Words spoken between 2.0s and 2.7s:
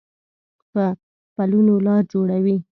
جوړوي